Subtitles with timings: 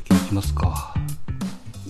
[0.00, 0.94] 野球いきますか。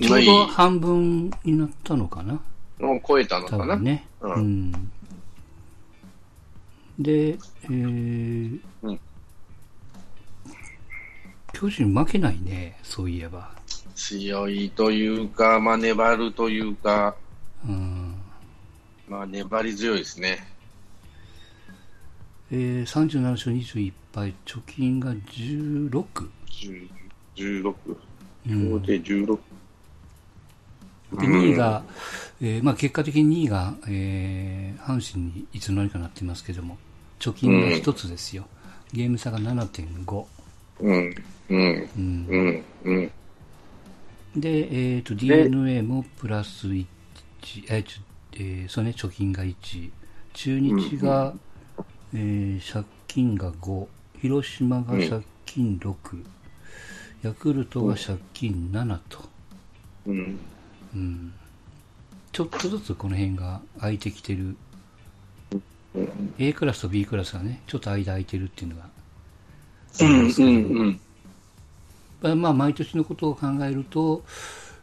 [0.01, 2.41] ちょうど半分になったのかな
[2.79, 3.75] もう超えたのかな？
[3.75, 4.07] 多分ね。
[4.21, 4.73] うんうん。
[6.99, 9.01] で、えーうん
[11.53, 13.51] 巨人負けないね、そういえば。
[13.95, 17.15] 強いというか、まあ、粘るというか、
[17.69, 18.15] うん。
[19.07, 20.47] まあ、粘り強いですね。
[22.51, 26.31] えー、37勝21敗、貯金が16。
[27.37, 27.75] 10
[28.47, 28.51] 16。
[28.53, 29.39] うん合計16。
[31.13, 31.83] で、2位が、
[32.41, 36.79] えーまあ結果的に2位が、えー阪神にいつの間にかなってますけども、
[37.19, 38.47] 貯金が1つですよ。
[38.93, 40.25] ゲーム差が7.5。
[40.81, 41.15] うん。
[41.51, 41.89] うん。
[41.99, 42.65] うんうん。
[42.85, 43.11] うん。
[44.37, 46.87] で、えっ、と、DNA もプラス1、
[47.69, 48.03] えーちょ
[48.35, 49.91] えーそうね、貯金が1。
[50.33, 51.35] 中日が、
[52.15, 53.87] えー借金が5。
[54.23, 55.95] 広島が借金6。
[57.23, 59.19] ヤクルトが借金7と。
[60.07, 60.39] うん。
[60.95, 61.33] うん。
[62.33, 64.57] ちょっとずつこの辺が空いてきてる。
[66.39, 68.89] A クラスと B クラスがね、ちょっと間空いてるっていうのが。
[70.01, 70.31] うん。
[70.31, 71.01] うん。
[72.23, 74.25] まあまあ、毎年のことを考えると、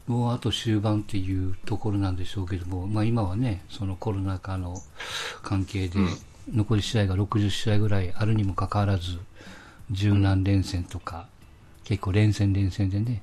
[0.07, 4.81] もうあと終盤っていうところなんでしょうけども、まあ今はね、そのコロナ禍の
[5.41, 5.99] 関係で、
[6.53, 9.17] 残り試合が60試合ぐらいあるにもかかわらず、
[9.91, 11.27] 十何連戦とか、
[11.87, 13.21] 結構連戦連戦でね、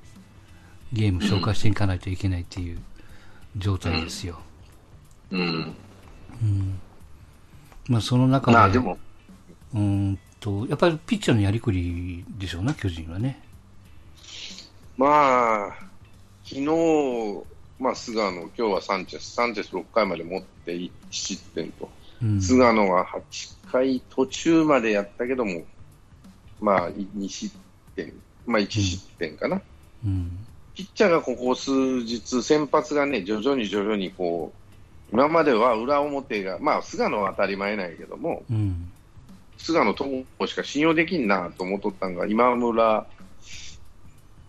[0.91, 2.79] ゲーム消化していかないといけないっていう
[3.55, 4.39] 状態ですよ。
[5.29, 5.75] うん。
[7.87, 8.97] まあその中で、まあ、でも、
[9.71, 13.39] うーんと、やっぱりピッチャーのやりくりでしょうな、巨人はね。
[14.97, 15.77] まあ、
[16.43, 17.43] 昨日、
[17.79, 21.87] まあ、菅野、今日はサンチェス、サンチェス6回まで持って1失点と、
[22.19, 22.41] うん。
[22.41, 25.61] 菅野は8回途中までやったけども、
[26.59, 27.55] まあ、2失
[27.95, 28.11] 点、
[28.45, 29.61] まあ、1失点かな。
[30.05, 30.45] うん。
[30.75, 34.53] ピッチャーがここ数日、先発がね、徐々に徐々にこ
[35.11, 38.91] う、今までは裏表が、まあ、菅野は当たり前ないけども、うん。
[39.57, 43.07] 菅野友しか信用できんなと思っとったんが、今村、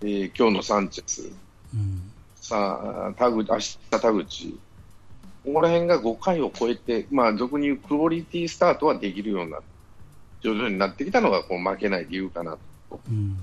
[0.02, 1.30] えー今日のサンチェス、
[1.74, 2.10] うん。
[2.36, 4.58] さあ、田口、明日田口、
[5.44, 9.60] ここら辺が5回を超えて、まあ、俗に言うクオリティスタートはできるようにな
[10.42, 12.58] 徐々になってきたのがこう負けない理由かな
[12.90, 13.00] と。
[13.08, 13.36] うん。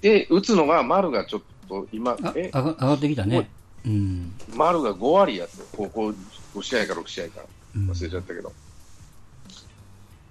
[0.00, 2.50] で、打つのが丸がちょっと今、あ、え？
[2.52, 3.50] 上がってきたね。
[3.84, 4.32] うん。
[4.54, 6.12] 丸が5割やって、ここ
[6.54, 7.40] 5試合か6試合か
[7.74, 8.52] うん忘れちゃったけど。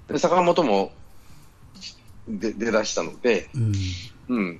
[0.07, 0.91] で、坂本も
[2.27, 3.73] で出だしたので、うん。
[4.29, 4.59] うん。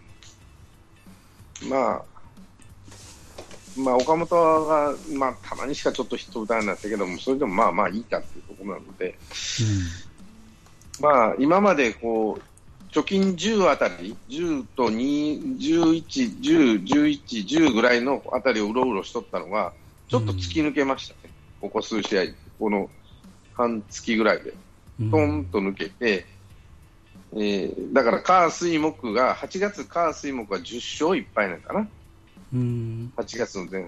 [1.70, 2.02] まあ、
[3.78, 9.18] まあ、岡本が、まあ、たまにしかちょっとヒット打たないんだったけども、それでもまあまあいいかっていうところなので、
[11.00, 12.44] まあ、今までこう、
[12.92, 19.74] 貯金10あたり、10と2、11、10、11、10ぐらいのあたりをうろうろしとったのが、
[20.10, 21.34] ちょっと突き抜けましたね。
[21.62, 22.24] ここ数試合、
[22.60, 22.90] この
[23.54, 24.54] 半月ぐらいで。
[25.00, 25.12] うん。
[25.12, 26.26] トンと抜けて、
[27.34, 30.76] えーだから、火水木が、8月火水木は10
[31.06, 31.88] 勝1敗なんかな。
[32.54, 33.14] うん。
[33.16, 33.84] 8月の前、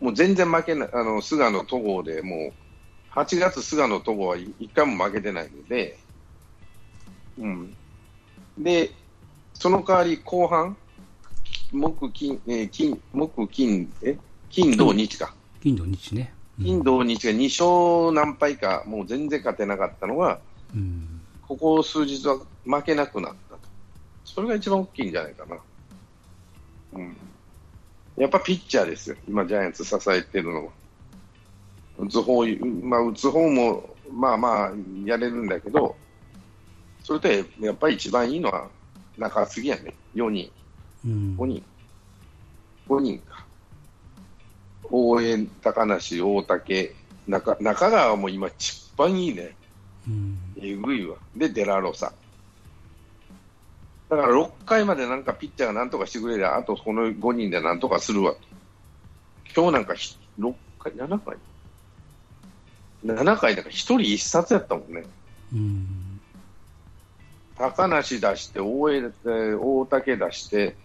[0.00, 2.54] もう全然負けない、あの、菅野戸郷でも
[3.14, 5.98] う、8月菅野戸郷は1回も負けてないので、
[7.36, 7.76] うん。
[8.58, 8.92] で、
[9.54, 10.76] その代わり後半、
[11.72, 14.18] 木、金、えー金、木、金、え？
[14.50, 15.34] 金、土、日か。
[15.62, 16.32] 金土日ね。
[16.58, 20.40] うん金、土、日が2勝何敗か、もう全然勝てなかったのが、
[20.74, 21.20] うん。
[21.46, 23.60] ここ数日は負けなくなったと。
[24.24, 25.56] それが一番大きいんじゃないかな。
[26.94, 27.16] うん。
[28.16, 29.16] やっぱピッチャーですよ。
[29.28, 30.72] 今、ジャイアンツ支えてるのは。
[31.98, 32.44] 打つ方、
[32.82, 34.72] まあ、打つ方も、まあまあ、
[35.04, 35.94] やれるんだけど、
[37.08, 38.68] それで、やっぱり一番いいのは
[39.16, 39.94] 中継ぎやね。
[40.14, 40.52] 4人、
[41.06, 41.36] うん。
[41.38, 41.64] 5人。
[42.86, 43.46] 5人か。
[44.90, 46.94] 大江、高梨、大竹、
[47.26, 49.56] 中中川も今一番いいね。
[50.06, 50.38] うん。
[50.60, 51.16] えぐいわ。
[51.34, 52.12] で、デラロサ。
[54.10, 58.38] だから6回までなんかピッチャーがなんとかしてくれりゃ、あとこの5人でなんとかするわと。
[59.56, 61.36] 今日なんかひ6回、7回
[63.06, 65.04] ?7 回だから1人1冊やったもんね。
[65.54, 65.97] うん。
[67.58, 70.76] 高梨出して、大江、えー大竹出して、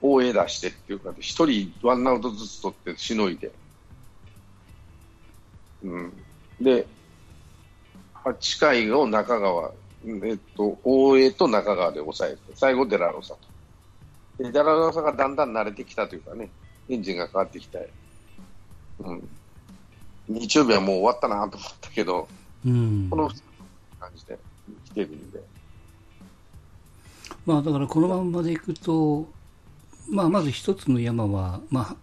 [0.00, 3.50] 大江出してっていうか、1人ワンアウトずつ取ってしのいで。
[5.82, 6.12] うん。
[6.60, 6.86] で、
[8.24, 9.72] 8回を中川、
[10.04, 13.38] うんえっと、大江と中川で抑えて、最後デラロサと。
[14.42, 16.50] で、デラロサがだんだん慣れてきたというかね、
[16.88, 17.78] エンジンが変わってきた。
[19.00, 19.28] うん。
[20.28, 22.28] 日曜日はもう終わったなと思ったけど、
[22.64, 23.16] うんこ。
[23.16, 23.30] の
[24.00, 24.38] 感じで
[24.86, 25.53] 来てるんで。
[27.46, 29.28] まあだからこのまんまでいくと、
[30.08, 31.96] まあ、まず一つの山は、まあ、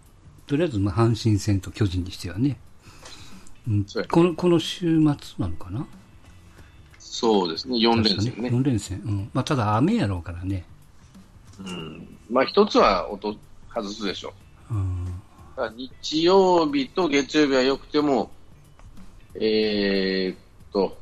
[0.46, 2.58] とりあえず、まあ、阪神戦と巨人にしてはね、
[3.68, 5.86] うん、この、この週末なのかな？
[6.98, 8.48] そうですね、4連戦ね。
[8.48, 9.00] 4連戦。
[9.04, 9.30] うん。
[9.32, 10.64] まあ、ただ雨やろうからね。
[11.60, 12.18] うん。
[12.30, 13.36] まあ、一つは音
[13.72, 14.32] 外すでしょ
[14.70, 14.74] う。
[14.74, 15.76] うん。
[15.76, 18.30] 日曜日と月曜日は良くても、
[19.34, 20.36] えー、っ
[20.72, 20.98] と、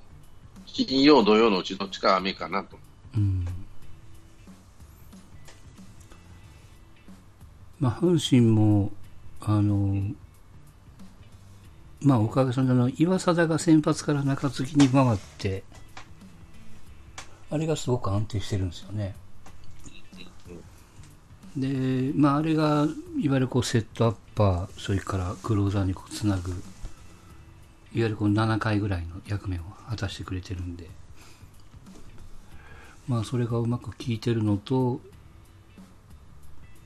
[0.67, 2.77] 金曜、土曜のうちどっちか雨かなと。
[7.81, 8.93] まあ、阪神も、
[9.41, 10.03] あの、
[12.03, 15.65] まあ、おかげさまでの、岩貞が先発から中継ぎに回って、
[17.51, 19.15] あれがすごく安定してるんですよね。
[21.57, 22.87] で、まあ、あれが、
[23.19, 26.61] いわゆるこう、セットアッパー、それからクローザーにこう、つなぐ、いわ
[27.95, 30.89] ゆるこう、7回ぐらいの役目を果たしてくれてるんで、
[33.09, 35.01] まあ、それがうまく効いてるのと、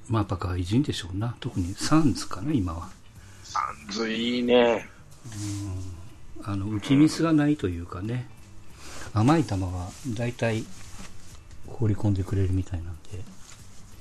[0.09, 1.37] まあ、やっぱ外人でしょうな。
[1.41, 2.89] 特にサンズかな、今は。
[3.43, 4.87] サンズいいね。
[6.39, 6.45] うん。
[6.45, 8.29] あの、打ちミスがないというかね、
[9.15, 10.65] 甘い球は大体
[11.67, 13.23] 放り込んでくれるみたいなんで。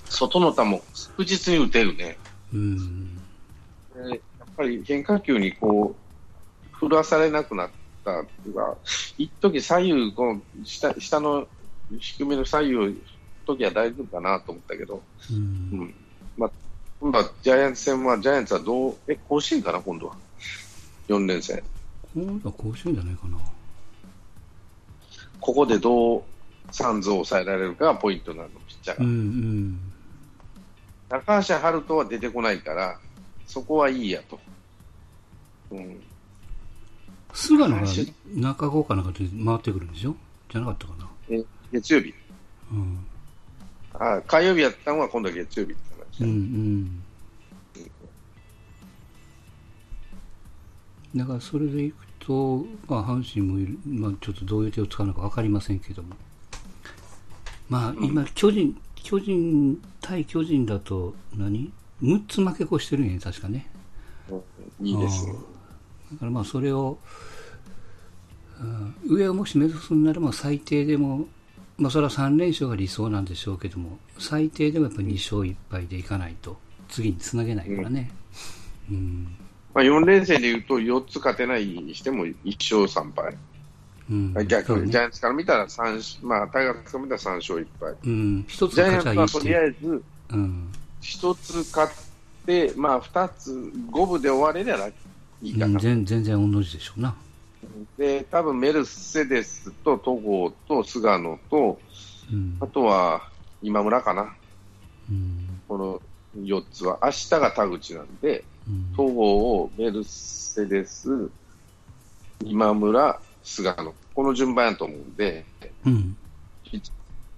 [0.09, 2.17] 外の球も確実に打てるね。
[2.53, 3.19] うん。
[3.95, 4.19] やっ
[4.57, 5.95] ぱり変化球にこ
[6.73, 7.69] う、振らされなくなっ
[8.03, 8.75] たっていうか、
[9.17, 11.47] 一時左右、この下下の
[12.00, 12.91] 低めの左右を
[13.45, 15.01] 時は大丈夫かなと思ったけど、
[15.31, 15.95] うん、うん、
[16.37, 16.51] まあ、
[16.99, 20.15] 今度はジャイアンツ戦は、ジャイアンツはどう、え、甲子園かな、今度は。
[21.07, 21.61] 4連戦。
[22.15, 23.37] 今度は甲子園じゃないかな。
[25.39, 26.23] ここでどう
[26.71, 29.05] サンズを抑えられるかがポイントなの、ピッチャーが。
[29.05, 29.79] うんうん、
[31.09, 32.97] 高橋遥人は出てこないから、
[33.45, 34.39] そこはいいやと。
[35.71, 36.01] うん、
[37.33, 37.87] 菅野が
[38.35, 40.15] 中郷かなんかで回ってくるんでしょ？
[40.49, 41.09] じゃなかったかな。
[41.29, 42.13] え月曜日。
[42.71, 43.05] うん。
[43.93, 45.81] あ火曜日やったのは今度は月曜日って
[46.19, 47.03] 話、うんうん。
[51.15, 56.15] だからそれでいくと、まあ、阪神もいる、まあ、ちょっとどういう手を使うのか分かりませんけども、
[57.69, 63.69] まあ、今、巨人、巨人、対巨人だと何、6つ負け越してるんやね、確かね。
[64.81, 65.33] いいですね。
[66.13, 66.97] だからまあ、それを、
[68.59, 71.27] うん、上をもし目指すんなら、最低でも、
[71.77, 76.57] まあ、それは3連勝が理想なんでしょうけども、最低でもやっぱり2勝1敗でいかないと、
[76.89, 78.11] 次につなげないからね。
[78.89, 79.37] うん、うん
[79.73, 82.35] まあ、4連戦でいうと4つ勝てないにしても1
[82.77, 83.35] 勝3敗。
[84.11, 87.95] うん、逆に、ね、ジャイアンツから見たら3、まあ、タイガースから見たら3勝1敗。
[88.05, 90.03] うん、一つジャイアンツはとりあえず、
[91.01, 94.87] 1つ勝って、まあ、2つ、五分で終われりゃ
[95.41, 95.79] いいかな。
[95.79, 97.15] 全全然同じでしょうな。
[97.98, 101.80] で、多分メルセデスと戸郷と菅野と、
[102.31, 103.30] うん、あとは
[103.62, 104.36] 今村かな。
[105.10, 106.01] うん、この
[106.38, 108.44] 4つは、明日が田口なんで、
[108.95, 111.30] 戸郷、メルセデス、
[112.44, 115.45] 今村、菅野、この順番やと思うんで、
[115.86, 116.18] うん、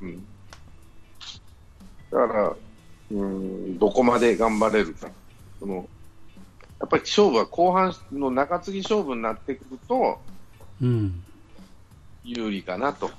[0.01, 0.25] うん、
[2.11, 2.55] だから、
[3.11, 5.09] うん、どこまで頑張れるか、
[5.59, 5.87] その
[6.79, 10.19] やっぱり勝負は後半の中継ぎ勝負になってくると、
[10.81, 11.23] うん、
[12.23, 13.09] 有利かなと。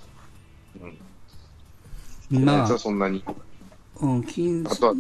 [2.31, 3.25] うん、まあ、そんなに。
[4.01, 4.95] うん、金あと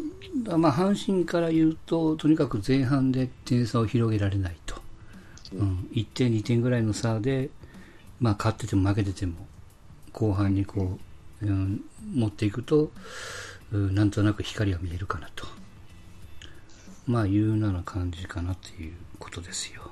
[0.46, 4.76] は、まあ、阪神から言うと、とにかく前半で点差を広げられないと、
[5.52, 7.50] うん、1点、2点ぐらいの差で、
[8.20, 9.46] まあ、勝ってても負けてても、
[10.12, 10.98] 後半にこ
[11.42, 11.84] う、うん、
[12.14, 12.90] 持っていくと、
[13.70, 15.46] うん、なんとなく光が見えるかなと、
[17.06, 19.90] まあ、いうな感じかなということですよ。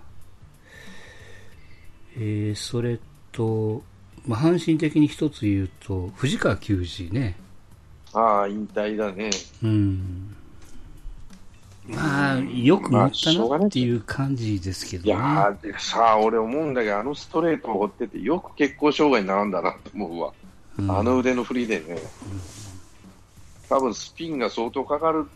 [2.16, 2.99] えー、それ
[3.33, 3.83] と、
[4.26, 7.37] まあ、阪神的に一つ言うと、藤川球児ね、
[8.14, 9.30] ああ、引退だね。
[9.62, 10.37] うん。
[11.87, 20.33] まあ、よく持ったなっていう感じですけど、ね、まあ、いやさあ、俺思うんだけど、あのストレートを追ってて、よく結構障害になるんだなと思うわ。
[20.78, 21.85] うん、あの腕の振りでね。
[21.90, 21.99] うん、
[23.68, 25.26] 多分スピンが相当かかる、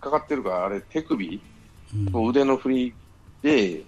[0.00, 1.40] かかってるから、あれ、手首、
[2.12, 2.94] うん、腕の振り
[3.42, 3.82] で、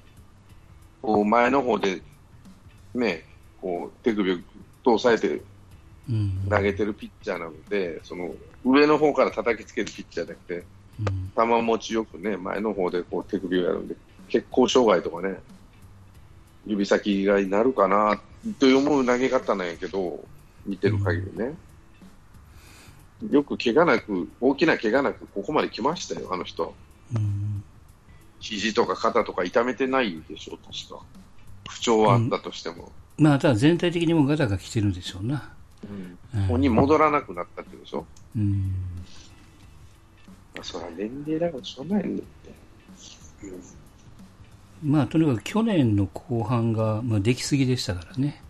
[1.00, 2.02] こう前の方で、
[2.94, 3.24] ね、
[3.60, 4.36] こう手首を
[4.94, 5.42] 押さえて
[6.48, 10.64] 投げてるピッチャーなので、その上の方から叩きつけるピッチャーじゃなくて、
[11.36, 13.96] 球持ちよくね、前の方でこう手首をやるんで、
[14.28, 15.38] 血行障害とかね、
[16.66, 18.20] 指先がなるかな
[18.58, 20.24] と思う投げ方なんやけど、
[20.66, 21.54] 見てる限りね。
[23.30, 26.74] よく怪我なく、大きな怪我なく、ここまで来ましたよ、あの人。
[28.40, 31.04] 肘とか肩とか痛めてないでしょう、確か。
[31.68, 32.90] 不調はあったとしても。
[33.18, 35.52] うん、まあ、ただ全体的にもガタが来てるんでしょうな。
[36.34, 38.06] うん、ここに戻らなくなったってことでしょ？
[38.36, 38.74] うん。
[40.62, 43.46] そら年齢だからしょうがないんだって。
[44.84, 48.42] うん、まあ、とにかく去年の後半が、まあ、できすぎでしたからね。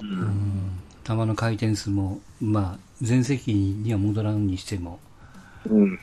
[0.00, 4.98] うん、球の回転数も、まあ、全席には戻らんにしても、
[5.66, 5.98] うんうん、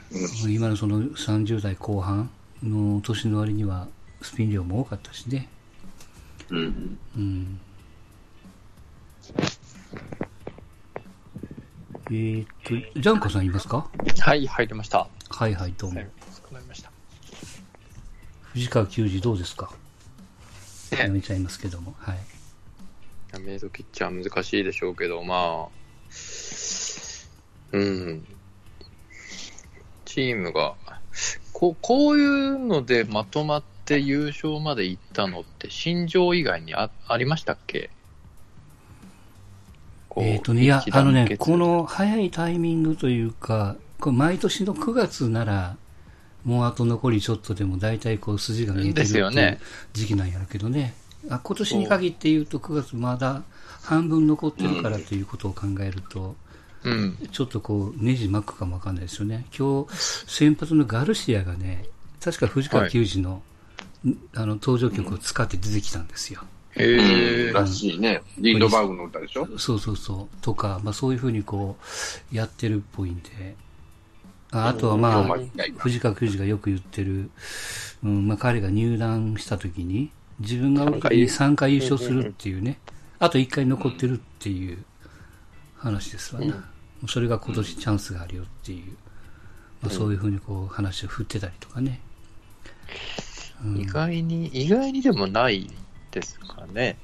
[0.51, 2.29] 今のその30代後半
[2.63, 3.87] の年の割には
[4.21, 5.49] スピン量も多かったしね。
[6.49, 6.97] うん。
[7.17, 7.59] うん、
[12.05, 13.89] えー、っと、ジャンコさんいますか？
[14.19, 15.07] はい、入りました。
[15.29, 16.01] はいはい、どうも。
[18.53, 19.71] 藤川球児どうですか？
[20.91, 22.19] やめちゃいますけども、はい。
[23.33, 25.69] やめ時っちゃ難しいでしょうけど、まあ、
[27.71, 28.25] うん。
[30.05, 30.75] チームが、
[31.53, 37.89] こうこういうのでまとまって優勝まで行ったのって、新庄以外にあありましたっけ？
[40.17, 45.77] えっ、ー、とね、いや、あのね、この早いタイミングというか、これ毎年の9月なら、
[46.43, 49.07] もうあと残りちょっとでも大体こう筋が見えてる
[49.93, 50.95] 時期なんやけどね。
[51.29, 53.43] あ今年に限って言うと9月まだ
[53.83, 56.35] 半分残ってるからということを考えると、
[56.83, 59.45] うん、ちょっとこう、ネジ巻くかもわかんないですよね。
[59.57, 59.95] 今日、
[60.27, 61.85] 先発のガルシアがね、
[62.23, 63.41] 確か藤川球児の、
[64.05, 66.41] はい、あの、登場曲を使って出てきたんですよ。
[66.75, 68.21] へえ、らしいね。
[68.37, 69.47] リンドバーグの歌でしょ？
[69.57, 70.35] そうそうそう。
[70.41, 71.77] とか、まあそういうふうにこ
[72.31, 73.55] う、やってるっぽいんで。
[74.53, 75.37] ああとはまあ、
[75.77, 77.29] 藤川球児がよく言ってる、
[78.03, 82.79] うん、まあ彼が入団した時に、自分が3回優勝するっていうね、
[83.19, 84.83] あと1回残ってるっていう
[85.77, 86.47] 話ですわな。
[86.47, 86.63] うん、
[87.07, 88.95] それが今年チャンスがあるよっていう、
[89.81, 91.99] まあ、そういうふうにこう話を振ってたりとかね。
[93.63, 95.69] うん、意外に、意外にでもない
[96.11, 96.97] ですかね。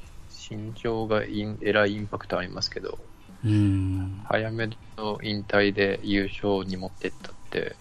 [0.49, 2.97] 身長がインえらいインパクトありますけど、
[3.45, 7.75] うん、早めの引退で優勝に持ってったって、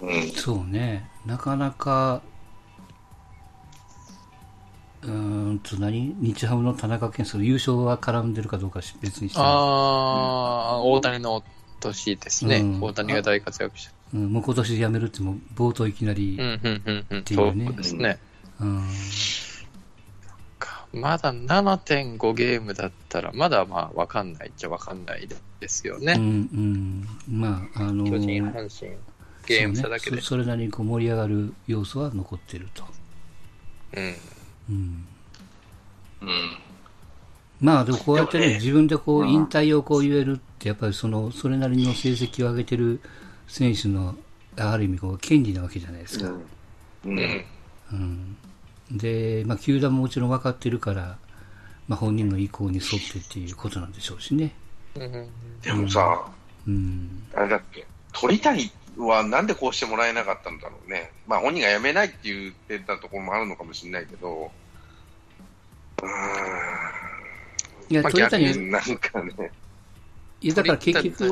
[0.00, 2.22] うん、そうね、なかなか、
[5.06, 11.42] うんと何日ハムの田中健介優勝は絡んでるかどうか別にしてああ、うん、大谷の
[11.80, 13.92] 年ですね、うん、大谷が大活躍した。
[14.14, 17.66] うん、もう今年辞めるっても冒頭いきなりっていうね。
[17.66, 18.18] そうですね。
[18.60, 18.88] うん
[20.94, 26.14] まだ7.5ゲームだったら、まだまあ分かんないっちゃ分かんないですよね。
[26.16, 27.40] うんうん。
[27.40, 28.96] まあ、あのー、巨人、阪神、
[29.44, 30.10] ゲーム差だけで。
[30.10, 32.84] そ、ね、それなりにこう盛り上がる要素は残ってると。
[33.96, 34.14] うん。
[34.70, 35.06] うん。
[36.22, 36.58] うん。
[37.60, 43.00] まあでもこうやってね、ね自分でこう引退をこう言えるって、やっぱりその、それなりの成績を上げてる
[43.46, 44.16] 選手の、
[44.56, 46.26] ある意味こう、権利なわけじゃないですか。
[46.26, 46.38] うん。
[47.06, 47.44] うん、
[47.92, 48.36] うん
[48.90, 51.16] で、まあ、球団ももちろん分かってるから、
[51.88, 54.54] まあ、本人の意向に沿ってっていうことなんでしょうしね。
[54.94, 56.26] でもさ、
[56.66, 61.10] うん、あれだっけ、鳥谷はなんでこうしてもらえなかったんだろうね。
[61.26, 64.50] まあ、本人が辞めないって言ってたところもあるのかもしれないけど、
[66.02, 66.08] うん。
[67.88, 69.50] いや、まあ、鳥谷、なんかね。
[70.40, 71.28] いや、だから結局、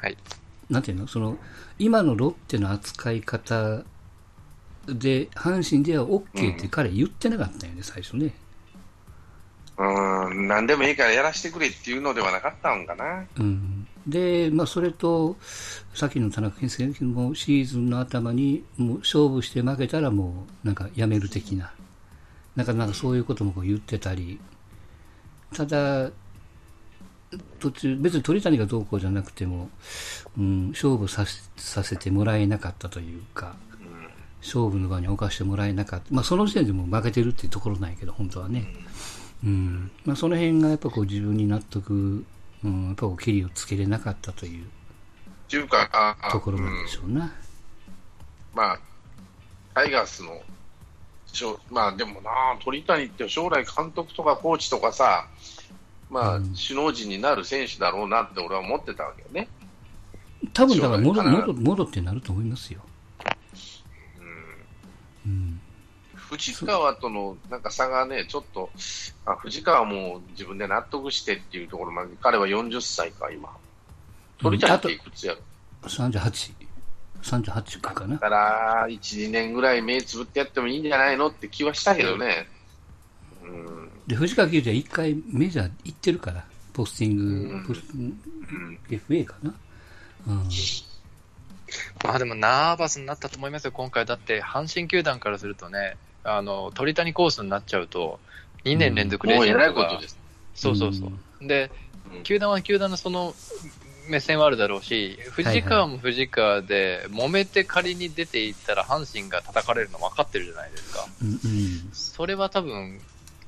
[0.00, 0.16] はい。
[0.70, 1.06] なんていうの？
[1.06, 1.36] その、
[1.78, 3.82] 今のロッテの扱い方
[4.86, 8.34] で、阪神では OK って彼言ってなかったよね、うん、最初ね。
[9.76, 13.26] うん、何でもいいからやらせてくれっていうのではなかったんかな。
[13.38, 13.83] うん。
[14.06, 15.36] で、まあ、それと、
[15.94, 21.72] さっきの田中先生もシーズンの頭に、もう勝負して負けたらもう、なんかやめる的な。
[22.56, 24.38] なんか、なんかそういうこともこう言ってたり。
[25.54, 26.10] ただ、
[27.58, 29.70] 途中、別に鳥谷がどうこうじゃなくても、
[30.38, 31.24] うん、勝負さ
[31.56, 33.56] させてもらえなかったというか、
[34.40, 36.06] 勝負の場に置かしてもらえなかった。
[36.10, 38.66] まあ、その時点でも負けてるっていうところなんやけど、本当はね。
[39.42, 39.90] うん。
[40.04, 42.24] まあ、その辺がやっぱこう自分に納得、
[42.64, 44.66] うん、やっぱこう、キリをつけれなかったという。
[45.52, 47.24] いうか、ところなんでしょうな。
[47.24, 47.30] うん、
[48.54, 48.80] まあ、
[49.74, 50.42] タイガースの、
[51.70, 52.30] まあでもな、
[52.64, 55.28] 鳥谷って将来監督とかコーチとかさ、
[56.10, 59.48] まあ、首脳陣になる選手だろうなって俺は思ってたわけよね。
[60.52, 62.80] 多分だから戻戻戻ってなると思いますよ。
[66.34, 68.70] 藤川とのなんか差がね、ちょっと、
[69.24, 73.48] あ藤川も自分で納得してっていうところまで、彼は40歳か、今。
[74.38, 75.40] 鳥谷っていくつやろ、
[75.82, 76.52] うん、?38。
[77.22, 78.14] 38かかな。
[78.14, 82.48] だから、1、2年ぐらい目つぶってやってもいいんじゃないのって気はしたけどね。
[83.42, 87.22] うん、で、藤川球児は1回メジャー行ってるから、ポスティング、
[87.54, 89.54] うん、ポスうん、FA かな。
[90.26, 90.48] うん
[92.04, 94.06] まあでもナーバスになったと思いますよ、今回。
[94.06, 98.18] だって阪神球団からするとね、あの鳥谷コースになっちゃうと、
[98.64, 100.06] 2年連続レジェンドが、うん、
[100.54, 101.70] そうそうそう、うん、で、
[102.22, 103.34] 球団は球団のその
[104.08, 111.06] 目線はあるだろうし、藤川も藤川で、揉めて仮に出ていったら阪神が叩かれるの分かってるじゃないですか。
[111.22, 113.00] うんうん、それは多分、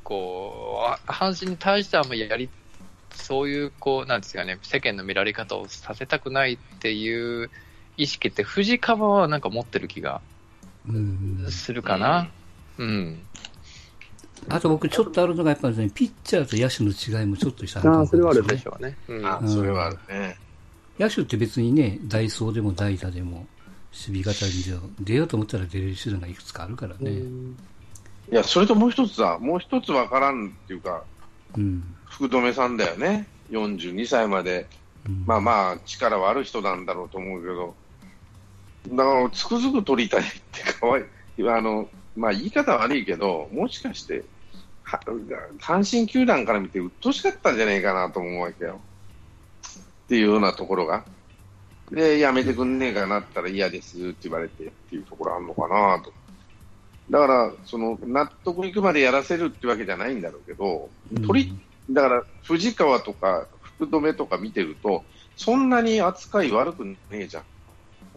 [0.03, 2.49] こう、阪神に対してはあんまりやり、
[3.13, 7.51] そういう、こう、なんですかね、世間の見られ方をさせたくないっていう
[7.97, 10.21] 意識って藤川はなんか持ってる気が
[11.51, 12.19] するかな。
[12.19, 12.25] うん。
[12.25, 12.31] うん、
[14.49, 18.97] あと僕ちょっとあるのがやっぱりね、ピッチャーと野手の違いもちょっとしたああ、それはあるでしょうね。
[19.09, 20.37] うん、あそれはあるね。
[20.99, 23.47] 野手って別にね、ダイソーでも代打でも、
[23.93, 27.23] 守備型に出ようと思ったら出れる手段がいくつかあるからね。
[28.31, 31.03] いや、それともう一つだ、もう一つわからんっていうか、
[31.57, 34.67] うん、福留さんだよね、42歳まで、
[35.07, 37.75] うん、まあまあ、力はある人なんだろうと思うけど、
[38.97, 41.03] だから、つくづく取りたいってかわい
[41.39, 44.25] い、あの、まあ言い方悪いけど、もしかして、
[44.85, 48.81] 阪神球団から見て、うっとしかったんじゃないかなと思うわけよ。
[50.07, 51.05] っていうようなところが。
[51.91, 56.13] で、やめてくんねえかなったら嫌ですって言われてっていうところあるのかなと。
[57.11, 60.89] だから、その、納得いくまでやらせるってわけじゃないんだろうけど、
[61.27, 61.53] 鳥、
[61.91, 65.05] だから、藤川とか福留とか見てると、
[65.37, 67.45] そんなに扱い悪くねえじゃん。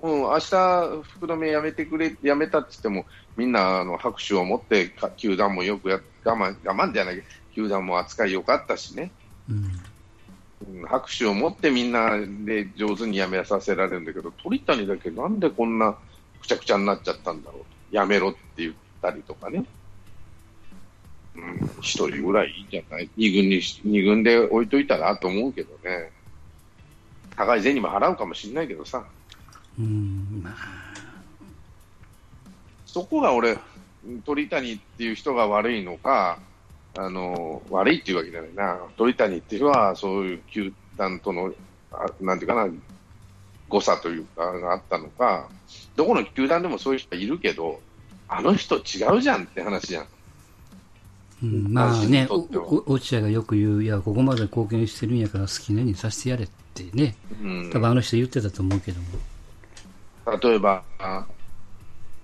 [0.01, 9.11] うん、明日福留やめてくれ、やめたって言っても、みんなあの拍手を持って、球団もよくや我慢、我慢じゃないけど、球団も扱い良かったしね、
[9.49, 15.97] うん、拍手を持ってみんなで上手にやめさせられるんだけど、鳥谷だけなんでこんな
[16.41, 19.65] くちゃくちゃになっちゃったんだろうと、やめろって言ったりとかね。
[21.35, 23.09] うん、一人ぐらいいいんじゃない？
[23.15, 26.11] 二軍に、二軍で置いといたらと思うけどね。
[27.35, 29.05] 高い銭も払うかもしれないけどさ。
[29.77, 30.53] うん、まあ。
[32.85, 33.57] そこが俺、
[34.25, 36.39] 鳥谷っていう人が悪いのか、
[36.97, 41.53] あの悪いっていうわけじゃないな、鳥谷っていうのはそういう球団との、
[41.91, 42.73] あなんていうかな、
[43.67, 45.49] 誤差というかがあったのか、
[45.95, 47.79] どこの球団でもそういう人いるけど、
[48.27, 50.07] あの人違うじゃんって話じゃん。
[51.41, 59.07] うん、まあね、落合がよく言う、いや、ここまで貢献してるんやから好きなようにさせてやれってね、うん、多分あの人言ってたと思うけども。
[60.41, 60.83] 例えば、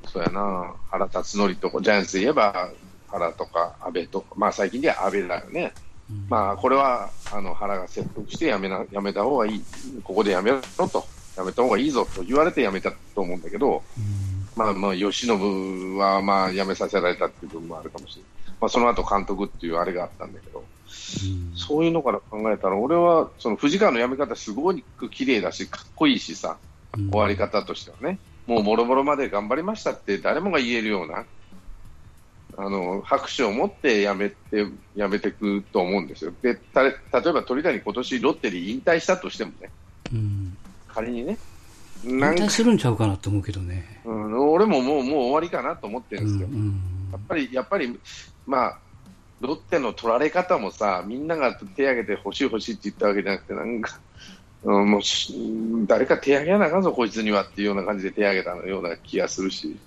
[0.07, 2.71] そうやな、原辰徳とか、ジャイアンツで言えば、
[3.07, 5.73] 原とか安倍とか、まあ最近では安倍だよね。
[6.09, 9.63] うん、まあこれは、あの、原が説得してやめな、やめた方がいい。
[10.03, 11.05] ここでやめろと。
[11.35, 18.55] やめた方がいいぞと言われてやめたと思うんだけど、うん、まあまあ、吉信はまあ辞めさせられたっていう部分もあるかもしれない。
[18.61, 26.57] まあその後監督っていうあれがあったんだけど、うん、そういうのから考えたら、俺はその藤川の辞め方すごく綺麗だし、かっこいいしさ、
[26.95, 28.19] 終わり方としてはね。
[28.47, 31.25] もうもろもろまで頑張りましたって誰もが言えるような、
[32.57, 36.33] あの、拍手を持ってやめて、やめていくと思うんですよ。
[36.41, 39.71] で、た例えば鳥谷今年ロッテで引退したとしてもね、
[40.13, 41.37] うん、仮にね、
[42.03, 44.01] 引退するんちゃうかなと思うけどね。
[44.05, 46.47] うん、俺ももう、もう終わりかなと思ってるんですよ。
[46.47, 47.99] うんうん、やっぱり、やっぱり、
[48.45, 48.79] まあ、
[49.41, 53.99] ロッテの取られ方もさ、みんなが手挙げて欲しい欲しいって言ったわけじゃなくて、なんか、
[54.65, 55.01] うん、もう
[55.85, 59.77] 誰か手挙げなあかんぞ、こいつにはっていうような感じで手挙げたような気がするし。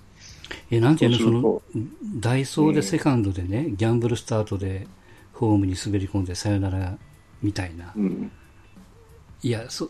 [0.71, 1.61] え、なんていうの、その、
[2.19, 4.87] ダイソーでセカンドでね、うん、ギャンブルスタートで
[5.33, 6.97] ホームに滑り込んでさよなら
[7.43, 7.91] みたいな。
[7.95, 8.31] うん、
[9.43, 9.89] いや、そ、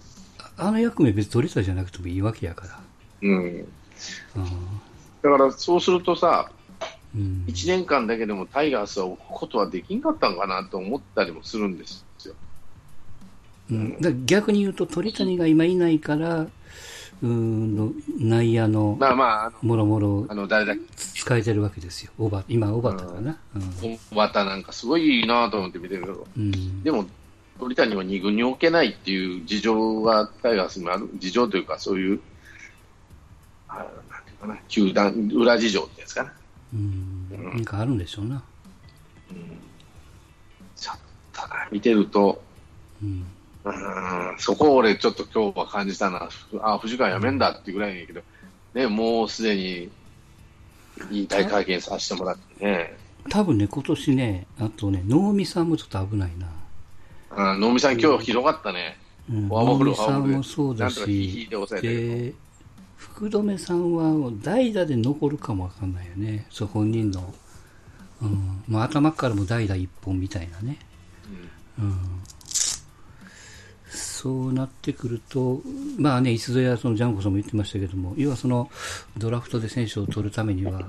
[0.57, 2.79] あの役目別に取りたじゃなくてもいいわけやから。
[3.21, 3.37] うん。
[3.37, 3.67] うん、
[5.21, 6.51] だからそうするとさ、
[7.15, 12.33] うん、1年間だけでもタイガースは置くことはできんかったんかなと思ったりもするんですよ。
[13.71, 16.47] うん、だ逆に言うと鳥谷が今いないから、
[17.21, 23.37] うん内野のまあまあ、もろもろあの誰だ使えてるわけですよ、おば今、小畑かな？
[23.81, 27.05] 小畑なんかすごいいいなと思って見てるけど、うん、でも
[27.59, 32.21] 鳥谷は2軍に置けないっていう事情がタイガースにある、事情というか、そういう、
[33.67, 36.33] あなんていうかな、球団、裏事情ってやつかな。
[36.73, 38.41] うん、なんかあるんでしょうな。
[39.29, 39.59] うん、
[40.77, 40.99] ちょっ
[41.33, 42.41] とな、見てると、
[43.03, 43.25] うん
[43.65, 46.29] うん、そこを俺、ちょっと今日は感じたな、
[46.61, 48.21] あ藤川やめんだっていうぐらいやけど、
[48.73, 49.89] ね、もうすでに
[51.11, 52.97] 引退会見させてもらってね。
[53.29, 57.53] 多分ね、今年ね、あとね、能見さんもちょっと危ないな。
[57.53, 58.97] うん、能見さん、今日広がったね。
[59.29, 61.49] うん、能見さんもそうだし、
[61.81, 62.33] で、
[62.95, 66.47] 福留さんは代打で残るかもわかんないよね。
[66.49, 67.33] そう、本人の。
[68.21, 68.63] うん。
[68.67, 70.77] まあ、頭からも代打一本みたいなね。
[71.77, 72.18] うん、うん
[74.19, 75.61] そうなってくると、
[75.97, 78.69] まあね、いつぞやそのジャンコさんも言ってましたけども、要はその
[79.17, 80.81] ドラフトで選手を取るためには、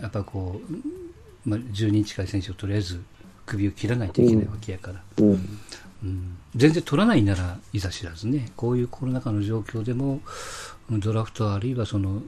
[0.00, 0.58] やっぱこ
[1.44, 3.02] う、まあ、10人近い選手をとりあえず
[3.44, 5.58] 首を切らないといけないわけやから、うん、
[6.04, 10.22] うん、全然取らないならいざ知らずね、こういうコロナ禍の状況でも、
[10.88, 12.22] ドラフトあるいはその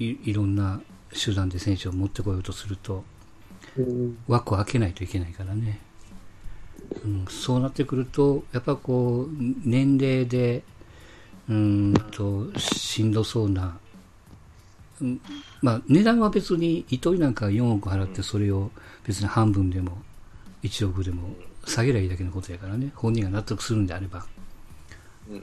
[0.00, 0.80] いいろんな
[1.12, 3.04] 手段で選手を持ってこようとすると、
[4.26, 5.78] 枠を開けないといけないからね。
[7.04, 9.28] うん、そうなってくると、やっぱこう、
[9.64, 10.62] 年齢で、
[11.48, 13.78] うんと、しんどそうな、
[15.00, 15.20] うん、
[15.62, 18.70] まあ、値段は別に、糸井なんか4億払って、それを
[19.04, 19.98] 別に半分でも、
[20.62, 24.26] 1億でも下げりゃいいだけのことやからね、本人が納得するんであれば。
[25.30, 25.34] う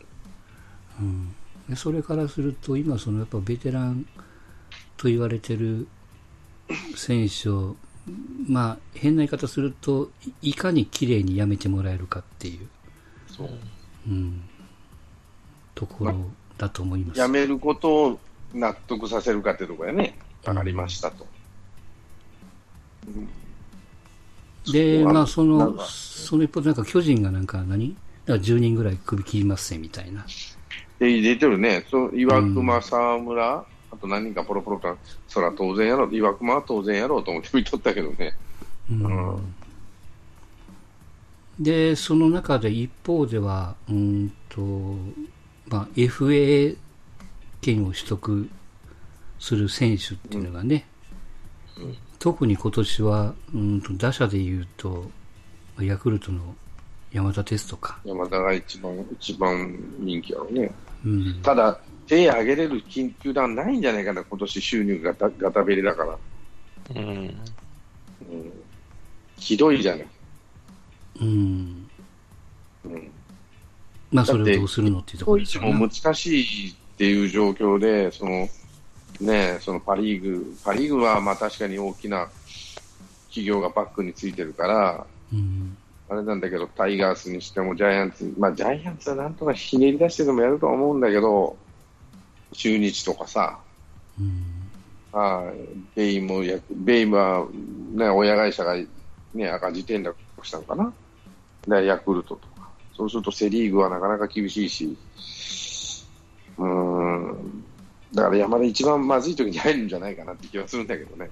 [1.02, 1.34] ん。
[1.70, 4.06] うん、それからすると、今、そのやっぱベテラン
[4.98, 5.88] と言われてる
[6.96, 7.76] 選手を
[8.48, 10.10] まあ、変な言い方すると、
[10.42, 12.68] いかに綺麗にやめてもらえるかっていう、
[13.28, 13.50] そう。
[14.08, 14.42] うん。
[15.76, 16.16] ところ
[16.58, 17.20] だと思います。
[17.20, 18.20] やめることを
[18.54, 20.18] 納得させるかっていうところやね。
[20.46, 21.28] わかりましたと。
[24.66, 27.96] うん、で、まあ、その、その一方でなんか巨人がなんか何？
[28.26, 30.26] だから10人ぐらい首切りますせみたいな。
[31.00, 31.86] で、出てるね。
[31.92, 34.98] そ岩隈、沢村、あと何人かポロポロと、
[35.28, 38.34] そら当然やろう、岩隈は当然やろうと思って見とったけどね。
[38.92, 39.56] うん、うん、
[41.60, 44.62] で、その中で一方では、うんと、
[45.68, 46.78] まあ、FA
[47.62, 48.50] 権を取得
[49.40, 50.86] する選手っていうのがね、
[51.78, 55.10] うん、特に今年は、うんと打者でいうと、
[55.80, 56.56] ヤクルトの
[57.12, 58.00] 山田哲人か。
[58.04, 60.72] 山田が一番、一番人気やろうね。
[61.06, 66.18] うん、ただ、手挙げれる緊急弾ないんじゃないかな、今年収入がガタベリだから。
[66.96, 67.06] うん。
[68.30, 68.54] うん、
[69.38, 70.08] ひどいじゃない。
[71.22, 71.90] うん。
[72.86, 73.12] うん。
[74.12, 75.74] まあ、それをどうするのっていうところですよね。
[75.74, 78.48] 難しいっていう状況で、その、
[79.20, 82.30] ね、そのパ・リーグ、パ・リーグはまあ確かに大きな
[83.28, 85.76] 企業がバックについてるから、うん、
[86.10, 91.58] あれなんだけど、タイガースにしてもジャイアンツ、まあジャイアンツはなんとかひねり出してでもやるとは思うんだけど、
[92.54, 93.60] 中日とかさ、
[94.20, 94.44] うん、
[95.14, 95.44] あ
[95.96, 97.48] ベイもベイは、
[97.94, 98.76] ね、親会社が、
[99.34, 100.94] ね、赤字転落したのかな、
[101.68, 104.98] でヤクルトとか、そうするとセ・リーグはなかなか厳しいし、
[106.58, 107.64] うん。
[108.14, 111.30] だから山田一番まずい時に入るんじゃないかなって気はするんだけどね。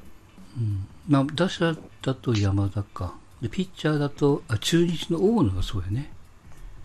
[0.57, 0.87] うん。
[1.07, 6.11] まあ、打者だと山田か、でピッチャーだとあ中日の大野がそうやね、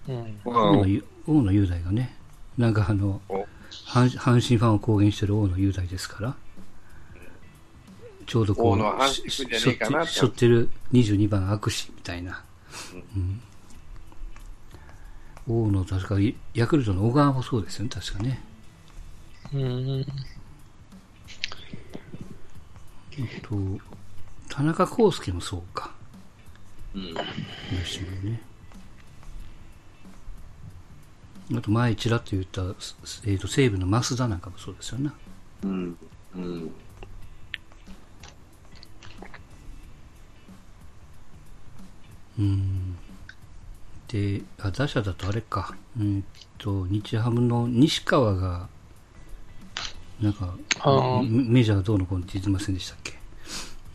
[0.08, 2.16] うん、大野雄大がね、
[2.56, 3.44] なんかあの、阪
[3.86, 6.36] 阪神ファンを公言してる大野雄大ですから、
[8.26, 8.78] ちょうどこう、
[9.08, 12.44] しょってる22番悪士みたいな。
[13.16, 13.40] うん、
[15.48, 16.16] 大野、確か
[16.54, 18.42] ヤクルトの小川もそうですよね、確かね。
[19.52, 20.06] うん。
[23.42, 23.80] と、
[24.48, 25.90] 田中康介もそうか。
[26.94, 27.14] うん。
[27.84, 28.49] 吉野ね。
[31.52, 35.10] あと前ちらっと言った、えー、と西武の増田なんかもそうですよね。
[35.64, 35.98] うん。
[36.36, 36.70] うん。
[42.38, 42.96] うん。
[44.08, 45.76] で、あ打者だとあれか。
[45.98, 46.24] うん
[46.56, 48.68] と、日ハムの西川が、
[50.20, 50.54] なんか、
[51.24, 53.18] メジャーどうのこうのって言ってませんでしたっけ？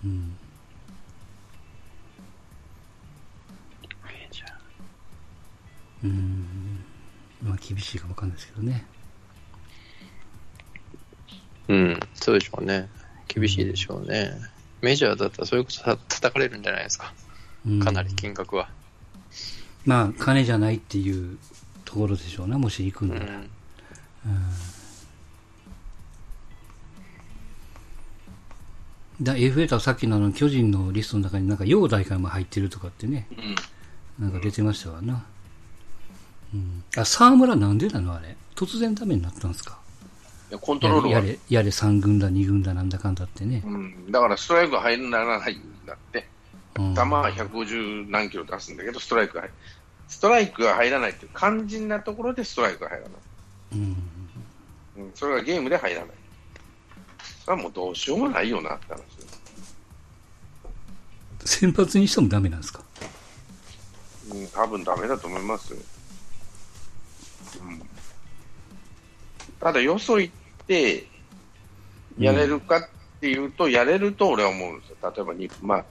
[0.03, 0.35] うん。
[4.03, 4.49] メジャー。
[6.03, 6.64] うん。
[7.43, 8.85] まあ、厳しいかもわかんないですけどね。
[11.67, 12.89] うん、そうでしょうね。
[13.27, 14.31] 厳しいでしょうね。
[14.81, 17.13] メジャーだったらそれこそ叩かれるんじゃないですか。
[17.83, 18.69] かなり金額は。
[19.85, 21.37] まあ、金じゃないっていう
[21.83, 23.25] ところでしょうな、もし行くんなら。
[23.25, 23.49] うん、うん
[29.21, 33.27] だ FA とはさっきのあの巨人のリストの中になんか陽大会も入ってるとかってね、
[34.19, 35.25] うん、なんか出てましたわな。
[36.55, 38.37] うん、あ沢村なんでなのあれ？
[38.55, 39.77] 突然ダメになったんですか？
[40.61, 46.27] コントロールやれやれ3軍だ2軍だなんだかんだってね、うん、だからストライク入らないんだって、
[46.79, 49.47] うん、球は150何キロ出すんだけどストライクが
[50.07, 53.11] ストライクが入らないっていう肝心なところでストライクが入らない、
[53.73, 53.97] うん、
[55.03, 56.09] うん、それがゲームで入らない。
[57.43, 59.01] それはもうどうしようもないよなって話
[61.43, 62.81] 先発にしてもダメなんですか？
[64.31, 65.79] うん、多分ダメだと思いますよ。
[69.65, 71.07] ただ、よそ行って、
[72.19, 72.81] やれるかっ
[73.19, 74.97] ていうと、うん、やれると俺は思うんですよ。
[75.01, 75.85] 例えばに、まあ、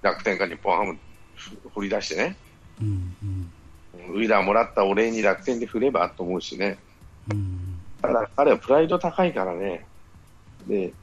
[0.00, 0.98] 楽天か日本ハム
[1.74, 2.38] 振り出してね。
[2.80, 6.78] うんうん、ウィラーもらったお礼に楽天で振ればと思うしね。
[7.30, 9.84] うん、ただ、彼はプライド高いからね。
[10.66, 10.94] で、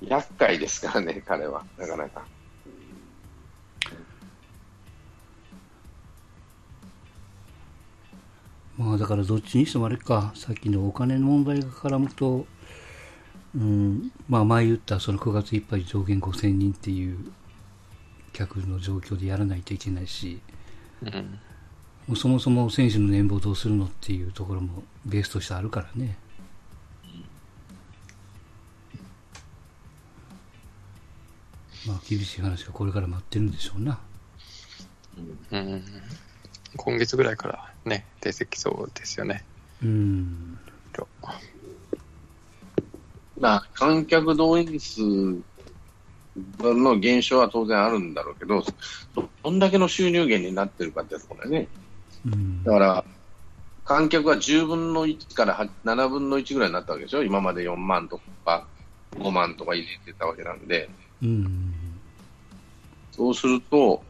[0.00, 1.66] 厄介ですからね、彼は。
[1.76, 2.22] なかなか。
[8.78, 12.46] まあだからどっちにしてもあれか、さっきのお金の問題が絡むと、
[13.56, 17.18] うん、まあ前言ったその9月いっぱい上限5000人っていう
[18.32, 20.40] 客の状況でやらないといけないし、
[21.02, 21.10] うん、
[22.06, 26.16] もうそもそも選手の年俸どうするのっていうところもベースとしてあるからね。
[31.84, 33.98] まあ厳しい話がこれから待ってるんでしょうな。
[35.50, 35.82] うん、
[36.78, 39.44] 今月ぐらいからね、出てきそうですよね。
[39.82, 40.58] うん。
[43.40, 45.00] まあ、観客動員数
[46.60, 48.64] の減少は当然あるんだろうけど、
[49.42, 51.68] どんだけの収入源になってるかってところだよね。
[52.26, 53.04] うん、だから、
[53.84, 58.66] 観客は10分の1から7分の1ぐらいになったわけでしょ、今まで4万とか
[59.12, 60.90] 5万とか入れてたわけなんで、
[61.22, 61.74] うん、
[63.12, 64.02] そうすると、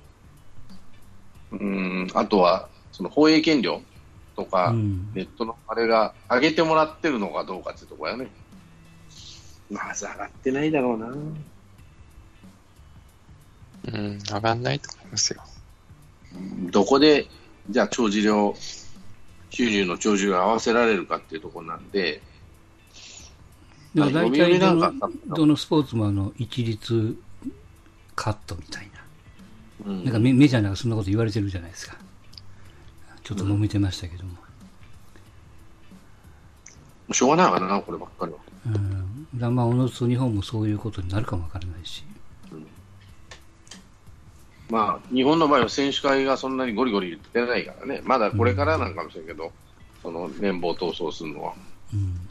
[1.53, 3.81] うんあとはその放映権料
[4.37, 4.73] とか、
[5.15, 8.29] ネットのあれが上げてもらってるのかどうかっていうところやね。
[9.71, 11.07] まず上がってないだろうな。
[13.87, 15.43] うん、上がんないと思いますよ。
[16.71, 17.27] どこで、
[17.71, 18.55] じゃあ、長寿量、
[19.51, 22.23] 収入の長寿が合わせられるかっていうところなんで、
[23.95, 24.93] でも大体どの
[25.27, 27.17] どのスポーツもあの一律
[28.15, 28.98] カットみたいな、
[29.87, 31.97] うん、なんかメメジャーなんかそんなこと言われてるじゃないですか。
[33.23, 34.33] ちょっと揉めてましたけども。
[37.09, 38.39] うん、しょうがないわな、こればっかりは。
[38.67, 39.39] うん。
[39.39, 42.05] だまあ、おのずと日本もそういうことになるかもわからないし。
[44.71, 49.51] まあ、日本の場合は選手会がそんなにゴリゴリ言ってないからね、まだこれからなんかもしれんけど、うん、
[50.03, 51.55] その年俸闘争するのは。
[51.95, 52.29] うん、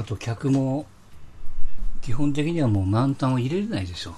[0.00, 0.86] あと、客も
[2.00, 4.14] 基本的にはもう満タンを入れれないでしょう。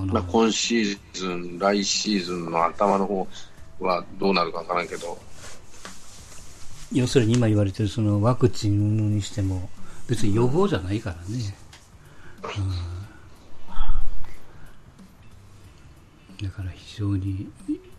[0.00, 3.26] まあ、今シーズン、来シーズンの頭の方
[3.80, 5.18] はどうなるかわからんけど。
[6.92, 9.68] 要するに今言われてるそのワクチンにしても、
[10.08, 11.22] 別に予防じゃないからね。
[12.42, 12.46] う
[16.44, 16.46] ん。
[16.46, 17.48] だから非常に、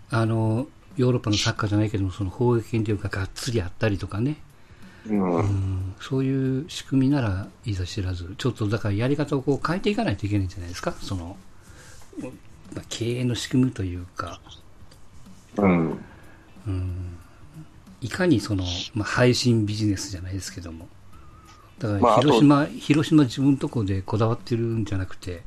[0.09, 4.37] あの、ヨーロッパのサッカーじゃないけども、その砲撃権というかがっつりあったりとかね、
[5.07, 11.35] うん、うん、そういう仕組みならいざ知らず、ちょっとだからやり方をこう変えていかないといけないんじゃないですか、その、
[12.21, 12.29] ま
[12.77, 14.39] あ、経営の仕組みというか、
[15.57, 15.99] うん、
[16.67, 17.17] うん、
[18.01, 20.87] いかにその、まあ、配信ビジネスじゃないですけども、
[21.79, 25.41] だから広島、まあ、広島自分のとこでこだわってるんじゃなくて、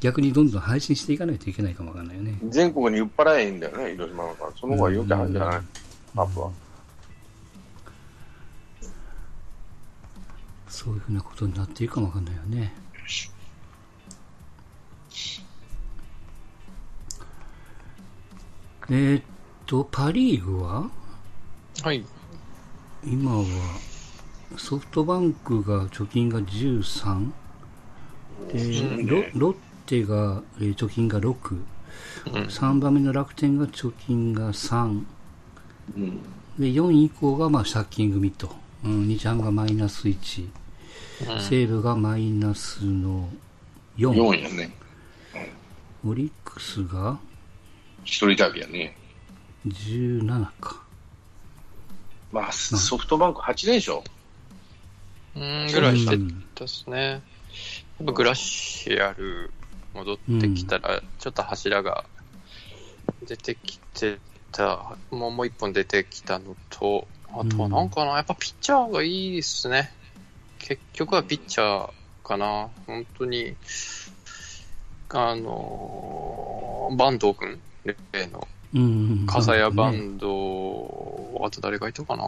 [0.00, 2.38] 逆にどんどん配信していかないといけないかもわかんないよね。
[2.48, 4.52] 全国に売っ払えんだよね、広島のから。
[4.58, 5.60] その方がよくあるんじゃない、
[6.14, 6.50] マップは。
[10.68, 12.74] そういうふうなことになっていくかもわかんないよね。
[18.88, 19.22] えー、っ
[19.66, 20.90] と、パ・リーグは？
[21.82, 22.04] はい。
[23.04, 23.44] 今は、
[24.56, 27.32] ソフトバンクが貯金が13、
[28.52, 31.34] で、ロロッテが、えー、貯金が6、
[32.26, 35.02] うん、3番目の楽天が貯金が3、
[35.96, 36.22] うん、
[36.58, 40.48] で4位以降がまあ借金組と、うん、日ハムがマイナス1、
[41.34, 43.28] うん、西武がマイナスの
[43.96, 44.76] 4、4やね、
[46.06, 47.18] オリックスが
[48.06, 48.96] 一人旅やね。
[49.66, 50.82] 17か。
[52.32, 54.00] まあソフトバンク8連勝
[55.36, 59.50] うんぐらいしてたっすね、やっぱグラシアル
[59.94, 62.04] 戻ってきたら、ちょっと柱が
[63.26, 64.18] 出てきて
[64.52, 69.92] た、もうもう一本出てきたのと、あとはなんかな、やっぱピッチャーがいいですね。
[70.58, 71.90] 結局はピッチャー
[72.22, 72.70] かな。
[72.86, 73.54] 本当に、
[75.10, 78.46] あのー、坂東君、例の、
[79.26, 80.06] 笠谷坂東、
[81.44, 82.24] あと誰がいたかな？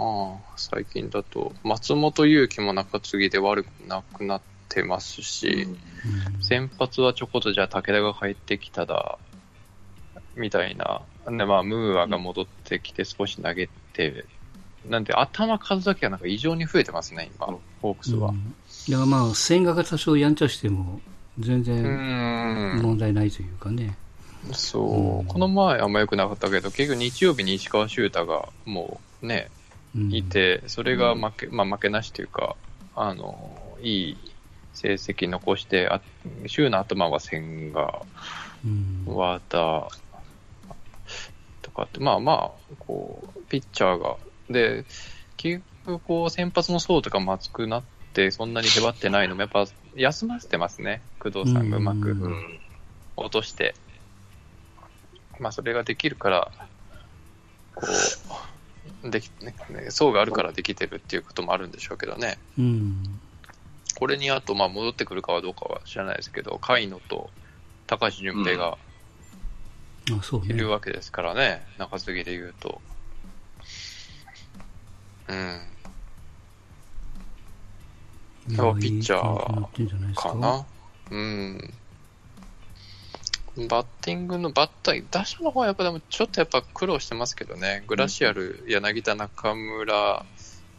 [0.56, 5.66] 最近だと、松本祐樹も中継ぎで悪くなくなって、てますし、
[6.34, 9.18] うん、先発はちょこっとじゃあ武田が帰ってきただ、
[10.36, 14.26] みたいな、でまあ、ムーアが戻ってきて少し投げて、
[14.86, 17.46] なんで頭数だけはなんか異常に増えてますね、今、
[17.80, 18.28] ホークスは。
[18.28, 18.54] うん、
[18.90, 21.00] だからまあ、千賀が多少やんちゃしても、
[21.38, 23.96] 全然問題ないというかね。
[24.52, 29.50] そう、うん、この前あんま良くなかったけど、結局日曜日に石川修太がもうね、
[30.10, 32.56] いて、それが負け、まあ負けなしというか、
[32.94, 34.16] あの、いい
[34.72, 36.00] 成績残して、あ
[36.46, 38.02] 週の頭は千賀、
[39.06, 39.88] 和田
[41.62, 44.16] とかって、まあまあ、こう、ピッチャーが、
[44.48, 44.84] で、
[45.36, 47.82] 結局こう、先発の層とかも厚くなっ
[48.12, 52.16] て、そんなにへばってないのも、やっぱ休ませてますね、工藤さんがうまく
[53.16, 53.74] 落として。
[55.40, 56.50] まあ、それができるから、
[57.74, 57.86] こ
[59.04, 59.54] う、でき、ね、
[59.90, 62.38] 層があるからできてるっていうこともあるんでしょうけどね。
[62.58, 63.20] うん。
[63.98, 67.30] これにあと、まあ、戻ってくるかはどうかは知らないですけど、甲斐野と
[67.86, 68.78] 高橋純平が、
[70.44, 72.80] いるわけですからね、中継ぎで言うと。
[75.28, 75.36] うん。
[75.36, 75.60] や
[78.80, 80.64] ピッチャーかな？
[81.10, 81.74] うん。
[83.66, 90.24] バッティングのバッター、打者の方はやっぱでもちょっとやっぱ苦労してますけどね、グラシアル、柳田、中村、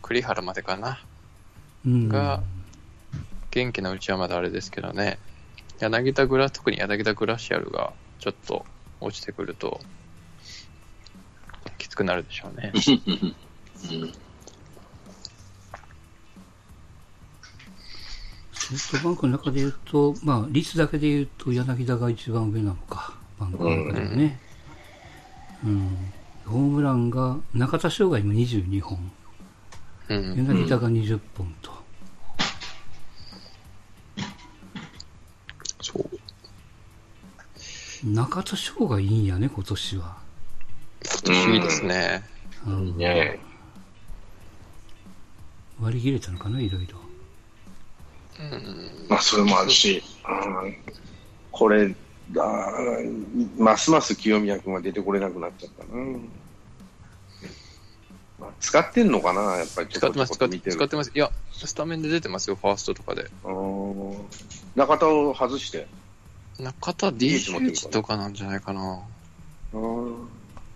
[0.01, 1.03] 栗原までかな、
[1.85, 2.41] うん、が、
[3.51, 5.19] 元気なうちはまだあれですけどね、
[5.79, 8.65] 柳田グラ、特に柳田グラシアルがちょっと
[9.01, 9.81] 落ちてくると、
[11.77, 12.71] きつくなるでしょうね。
[13.91, 14.13] うん
[18.77, 24.39] ソフトバンクの中で言うと、まあ、率だけで言うと、柳田が一番上なのか、バンクの中でもね。
[25.63, 26.13] うん、うん、
[26.45, 29.11] ホームランが、中田翔が今22本、
[30.09, 31.71] うん、柳田が20本と。
[35.81, 36.19] そう。
[38.03, 40.17] 中田翔がいいんやね、今年は。
[41.03, 42.23] 今年いいですね。
[42.67, 43.39] うん、ね
[45.81, 47.08] 割り切れたのかな、いろいろ。
[49.09, 50.01] まあ、それもあるし、
[51.51, 51.93] これ
[52.37, 52.71] あ、
[53.57, 56.01] ますます清宮君が出てこれなくなっちゃったな。
[58.39, 61.11] まあ、使ってんのかな、やっぱり使ってます、使ってます。
[61.13, 63.29] いや、スタメンで出てますよ、ファーストとかで。
[64.75, 65.87] 中田を外して。
[66.57, 69.01] 中田 DH とかなんじゃないかな。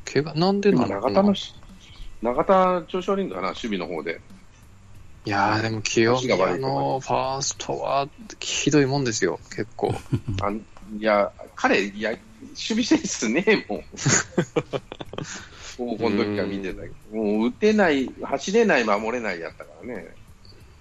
[0.05, 0.87] 怪我、なんでなの？
[0.87, 1.33] 中田の、
[2.21, 4.19] 中田調子悪いんだな、守備の方で。
[5.25, 8.09] いやー、でも清宮のファーストは
[8.39, 9.93] ひどいもんですよ、結構。
[10.41, 13.83] あいや、彼、いや、守備センスねえもん。
[15.77, 20.13] 高校の時から見てたけど、もう打てない、走れない、守れないやったからね。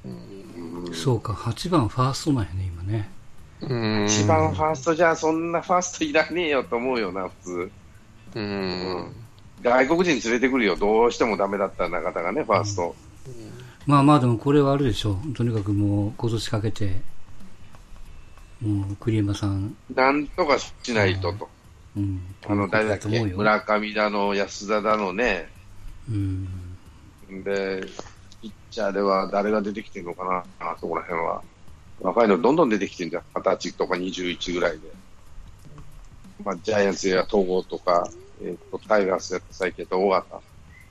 [0.04, 3.08] うそうか、8番ファーストなんやね、今ね。
[3.60, 7.70] 8番ファーストじゃ、そんなファーストいらねえよと思うよな、普通。
[8.34, 9.12] うん、
[9.62, 12.96] 外国人連れてくるよ、どうしてもダメだった中田がね、ファースト。
[13.86, 15.34] まあまあでもこれはあるでしょう。
[15.34, 17.00] とにかくもう今年かけて、
[18.60, 19.76] もう栗山さん。
[19.94, 21.48] なんとかしないとと。
[21.96, 22.22] うん。
[22.46, 23.08] あの、誰だっけ？
[23.08, 25.48] 村上だの、安田だのね。
[26.08, 26.46] うん。
[27.42, 27.84] で、
[28.40, 31.42] ピッチャーでは誰が出てきてるのかな、あそこら辺は。
[32.00, 33.24] 若いのどんどん出てきてるんだよ。
[33.34, 34.78] 二十歳とか21ぐらいで。
[36.44, 38.08] まあ、ジャイアンツや統合とか、
[38.40, 40.40] えっ、ー、と、タイガースやった最近と大型。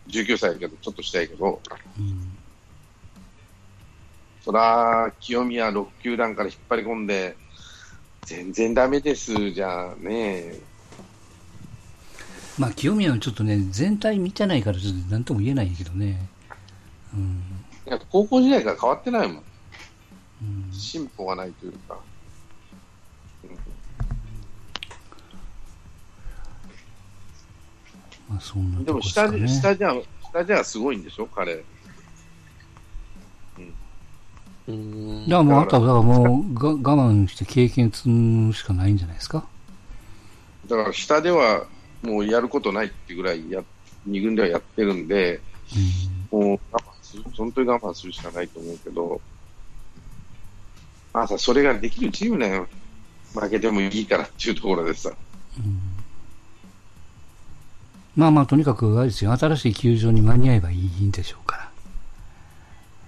[0.08, 1.62] 19歳やけど、ちょっとしたいけど、
[1.98, 2.38] うん
[4.44, 7.38] そら、清宮6球団から引っ張り込んで、
[8.26, 10.56] 全然だめですじゃね。
[12.58, 16.28] まあ、清宮はちょっとね、全体見てないから、ちょっとなんとも言えないけどね。
[17.14, 17.44] うん。
[17.88, 19.44] いや、高校時代から変わってないもん。
[20.44, 22.00] うん、進歩がないというか。
[28.28, 29.94] まあ、そんな、ね、でも下、下じゃ、
[30.32, 31.64] 下じゃすごいんでしょ、彼。
[34.72, 39.46] いや、もうあとは、だからもうが我慢して経験積むしかないんじゃないですか？
[40.68, 41.66] だから下では
[42.02, 43.64] もうやることないっていうぐらいや、
[44.08, 45.40] 2軍ではやってるんで、
[46.32, 49.22] うん、もう我慢する、本当に我慢するしかないと思うけど、
[51.14, 52.68] まあさ、それができるチームだよ。
[53.34, 55.12] 負けてもいいからっていうところでさ。
[55.58, 55.80] うん、
[58.16, 61.72] まあまあ、とにかく、あれですよ、新しい球場に間に合えばいいんでしょうか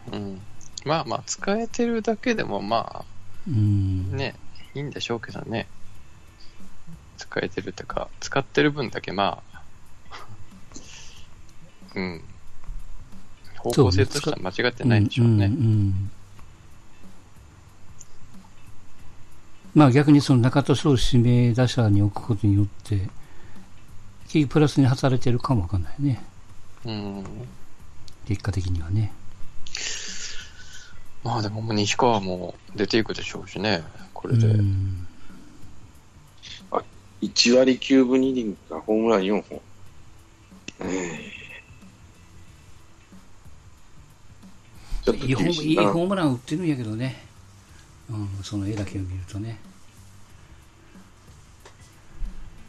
[0.10, 0.18] ら。
[0.18, 0.40] うん
[0.86, 3.06] まあまあ、使えてるだけでもまあ、
[3.48, 4.36] うん、ね、
[4.76, 5.68] いいんでしょうけどね。
[7.18, 9.62] 使えてるってか、使ってる分だけまあ、
[11.96, 12.24] うん。
[13.58, 15.46] 方向性としては間違ってないんでしょうね。
[15.46, 16.12] うんうんうん
[19.76, 23.10] まあ逆にその中田翔を指名打者に置くことによって、
[24.28, 26.24] 結局プラスに働いてるかもわかんないね。
[26.86, 27.24] うん。
[28.28, 29.12] 結果的にはね。
[31.24, 34.48] まあでも西川も出ていくでしょうしね、これで。
[36.72, 36.84] あ
[37.22, 39.62] 1割9分2厘か、ホームラン4本。
[45.04, 47.26] ちょっといいホームラン打ってるんやけどね、
[48.10, 49.60] うん、その絵だけを見るとね。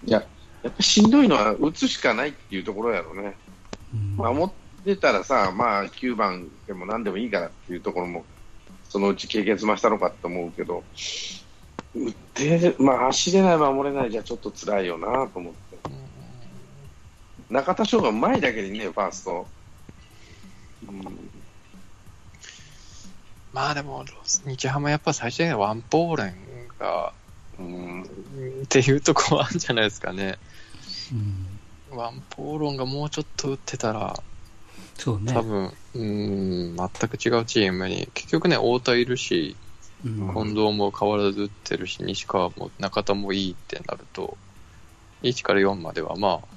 [0.05, 0.25] いや、
[0.63, 3.37] やっぱしんどいのは打つしかないっていうところやろうね。
[3.95, 8.25] うん、守ってたらさ、まあ9番でも何でもいいからっていうところも
[8.95, 10.85] そのうち経験済ましたのかと思うけど、
[11.97, 15.79] 打って、まあ、走れない、守れないじゃちょっと辛いよなと思って。
[17.51, 19.49] 中田翔がうまいだけにね、ファースト。
[20.89, 21.31] うん、
[23.53, 24.05] まあでも、
[24.47, 26.37] 日ハムやっぱ最初にワンポーレン
[26.79, 27.13] が、
[27.59, 28.03] うん、
[28.63, 30.39] っていうとこはあるんじゃないですかね。
[31.91, 34.23] うん、ワンポーロンがもうちょっと打ってたら、
[34.97, 35.33] そうね。
[35.33, 39.57] 多分、うん、全く違うチームに、結局ね、太田いるし、
[40.05, 44.37] うん、近藤も変わらず打ってるし、西川も中田もいいってなると、
[45.23, 46.49] 1から4まではまあ、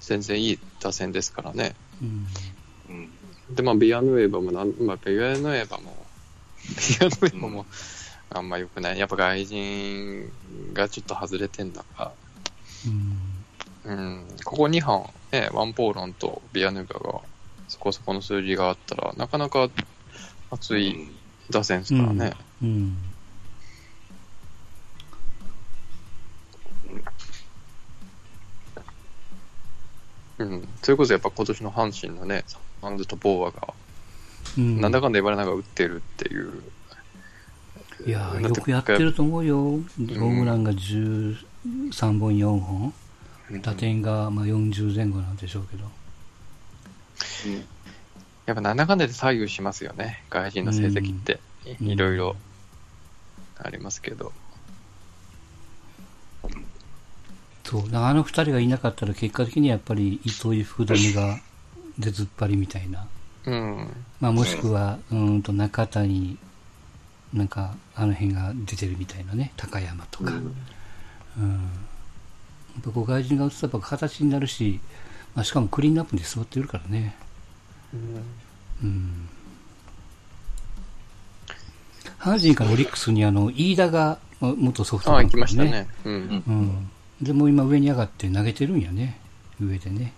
[0.00, 1.74] 全然いい打線ですからね。
[2.02, 3.10] うん、
[3.54, 5.96] で、まあ、ビアヌエバもなん、まあ、ビアヌエバも、
[7.00, 7.66] ビアヌエバも、
[8.30, 8.98] あんま良くない。
[8.98, 10.30] やっぱ外人
[10.72, 12.12] がちょっと外れてんだか
[13.84, 17.20] うん、うん、ここ2本、ね、ワンポーロンとビアヌエバが
[17.68, 19.68] そこそこの数字があったら、なかなか
[20.50, 21.08] 熱い
[21.50, 22.32] 打線ですからね。
[22.62, 22.96] うん、うん
[30.38, 32.44] うん、それこそやっぱ今年の阪神のね、
[32.80, 33.74] サンズとボーアが、
[34.58, 36.62] うん、なんだかんだ言われながら打ってるっていう。
[38.06, 39.56] いやよくやってると思うよ。
[39.56, 41.38] ホームランが13
[42.18, 42.92] 本、4本。
[43.62, 45.84] 打点がまあ40前後なんでしょうけど。
[48.46, 50.22] やっぱなんだかんだで左右しますよね。
[50.30, 51.40] 外人の成績って。
[51.80, 52.36] いろいろ
[53.58, 54.32] ありますけど。
[57.64, 61.40] そう、あの二人がいなかったら結果的にやっぱり糸井福留が
[61.98, 63.06] 出ずっぱりみたいな。
[63.46, 63.88] うん。
[64.20, 66.38] まあもしくは、うんと中谷、
[67.32, 70.30] なんかあの辺が出てるみたいなね、高山とか。
[70.30, 70.54] うん。
[71.36, 71.58] うん、や
[72.80, 74.78] っぱこう外人が打つとやっぱ形になるし、
[75.34, 77.16] まあしかもクリーンアップに座ってるからね。
[77.92, 78.88] うん。
[78.88, 79.28] うん。
[82.18, 85.88] 阪神からオリックスにあの、飯田が元ソフトバンク、ね、あ、来ましたね。
[86.04, 86.12] うん。
[86.12, 86.16] う
[86.52, 86.90] ん
[87.22, 89.18] でも今上に上がって投げてるんやね。
[89.60, 90.12] 上でね。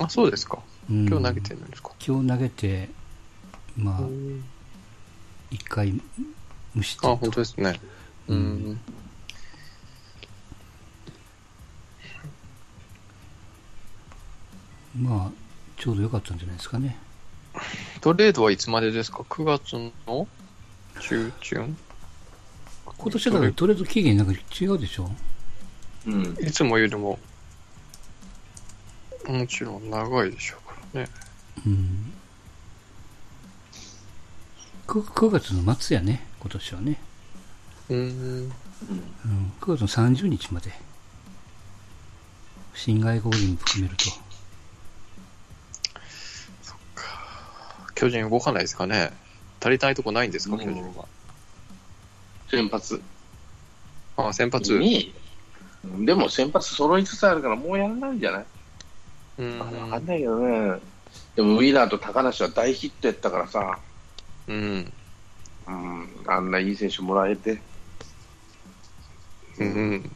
[0.00, 0.58] あ、そうですか。
[0.90, 2.88] うん、今日投げてるんですか今日投げて、
[3.76, 4.00] まあ、
[5.50, 6.00] 一回
[6.74, 7.10] 無失点。
[7.10, 7.80] あ、本当ですね。
[8.28, 8.80] うん。
[14.96, 15.32] まあ、
[15.76, 16.96] ちょうど良かったんじゃないですかね。
[18.00, 19.76] トレードはいつまでですか ?9 月
[20.06, 20.26] の？
[21.00, 21.76] 中旬？
[22.98, 25.10] 今年だからトレード期限なんか違うでしょ
[26.06, 27.18] うん、いつもよりも、
[29.26, 31.10] もちろん長いでしょうからね。
[31.66, 32.12] うん。
[34.86, 37.00] 9, 9月の末やね、今年はね。
[37.90, 37.98] うん。
[37.98, 38.52] うん、
[39.60, 40.70] 9月の30日まで。
[42.74, 44.04] 新外国人含めると。
[47.96, 49.10] 巨人動かないですかね。
[49.60, 51.06] 足りないとこないんですか、巨人は。
[52.48, 53.02] 先発。
[54.16, 54.78] ああ、先発。
[54.78, 55.12] に、
[56.04, 58.44] でも先発揃いつつあるからもうやらないんじゃない？
[59.38, 59.58] うん。
[59.58, 60.78] わかんないけどね。
[61.34, 63.78] でもウィーラーと高梨は大ヒットやったからさ。
[64.46, 64.92] うん。
[65.66, 66.08] うん。
[66.26, 67.60] あんないい選手もらえて。
[69.58, 70.10] うん。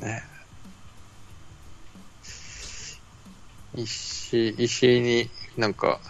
[0.00, 0.22] ね
[3.76, 6.00] 石石井になんか、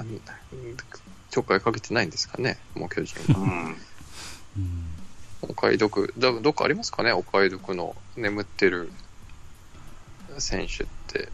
[1.30, 3.40] ちょっかいかけてないんですかね、もう巨人は。
[3.40, 3.76] うん。
[4.56, 4.94] うん
[5.48, 8.90] お買い得、どどっかありますかね、お買い得の眠ってる
[10.38, 11.28] 選手って、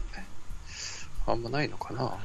[1.25, 2.17] あんまないのかな。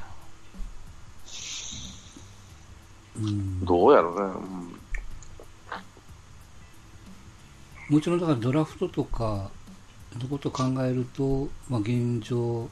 [3.17, 4.25] うん、どうやろうね、
[7.89, 9.49] うん、もちろんだからドラフトとか
[10.19, 12.69] のことを考えると、まあ、現状、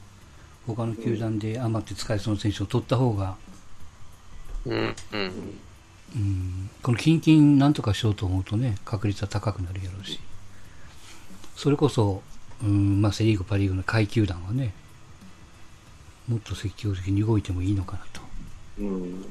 [0.66, 3.36] 他の球団で余って使えそうな選手を取った方が、
[4.66, 5.56] うん、うん、
[6.16, 10.20] うん、この近々なんとかしようと思うとね、確率は高くなるやろうし、
[11.56, 12.22] それこそ、
[12.64, 14.74] うんまあ、セ・リーグ、パ・リーグの下位球団はね、
[16.28, 18.22] もっと積極的に動いてもいいのかなと。
[18.80, 19.24] うん、うん、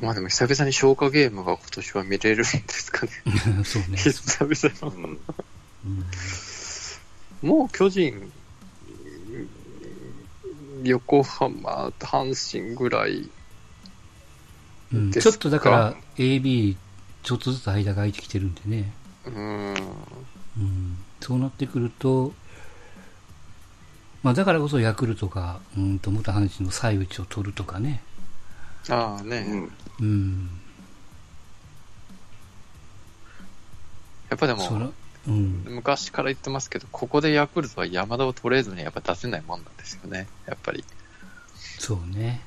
[0.00, 3.12] まあでも久々に消化ゲームが今年は見れるんですかね。
[3.64, 3.98] そうね。
[4.00, 5.08] 久々の。
[5.84, 6.04] うん、
[7.42, 8.32] もう巨人、
[10.84, 13.30] 横浜、阪神ぐらい
[14.92, 16.76] うん、ちょっとだから AB
[17.22, 18.92] ちょっとずつ間が空いてきてるんでね。
[19.26, 19.74] うん。
[20.58, 22.32] うん、そうなってくると、
[24.22, 28.02] まあだからこそヤクルトが、うんと元阪神の最内を取るとかね。
[28.88, 29.68] ああね。
[30.00, 30.50] うん。
[34.28, 34.92] やっぱでも、
[35.28, 40.84] うん、昔から言ってますけど、ここでヤクルトは山田をトレードにやっぱ出せないもんなんですよね、やっぱり。
[41.78, 42.40] そうね。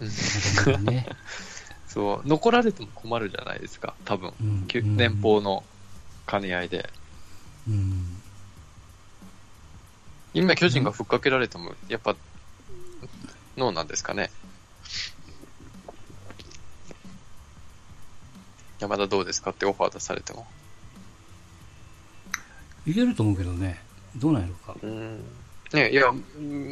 [0.00, 1.06] うん、ね。
[1.86, 4.32] そう、残られても困るじゃないですか、多分。
[4.40, 4.66] うん、
[4.96, 5.64] 年俸の
[6.26, 6.90] 兼ね合いで。
[7.68, 8.20] うん。
[10.34, 12.14] 今、巨人がふっかけられても、やっぱ、
[13.56, 14.30] ノーなんですかね。
[18.78, 20.46] 山田どうですかってオファー出されても。
[22.88, 23.80] いけると思うけどね。
[24.16, 24.76] どうなんやろうか。
[24.82, 25.24] うん。
[25.74, 26.10] ね、いや、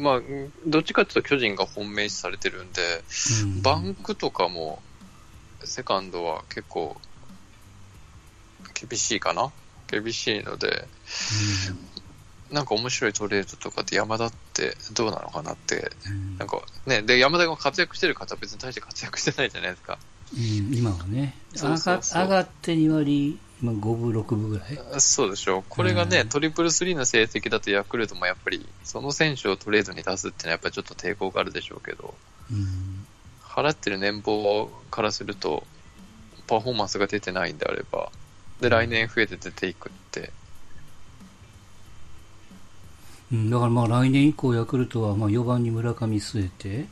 [0.01, 0.21] まあ、
[0.65, 3.03] どっちかっていうと巨人が本命視されてるんで、
[3.43, 4.81] うん、バンクとかも、
[5.63, 6.97] セカンドは結構、
[8.73, 9.51] 厳しいかな
[9.87, 10.87] 厳しいので、
[12.49, 19.99] うん、なんか面白いトレードとかで山田ってどうなのかなって、うん、なんかね、で、山田が活躍してる方は別に大して活躍してないじゃないですか。
[20.33, 21.69] うん、今はね上
[22.27, 24.79] がって2割、今5分、6分ぐらい。
[24.99, 32.13] そうでしょう、これがね、うん、トリプルスリーの成績だとヤクルトもやっぱり、その選手をトレードに出すっていうのは、やっぱりちょっと抵抗があるでしょうけど、
[32.51, 33.05] うん、
[33.43, 35.65] 払ってる年俸からすると、
[36.45, 38.11] パフォーマンスが出てないんであれば、
[38.61, 40.31] で、来年増えて出ていくって。
[43.31, 46.85] うん、だからまあ来年以降、ヤクルトはまあ4番に村上据えて、